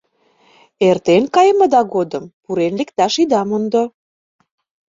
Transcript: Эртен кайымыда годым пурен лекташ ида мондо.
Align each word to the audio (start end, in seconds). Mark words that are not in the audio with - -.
Эртен 0.87 1.23
кайымыда 1.35 1.81
годым 1.93 2.23
пурен 2.43 2.73
лекташ 2.79 3.13
ида 3.23 3.41
мондо. 3.49 3.83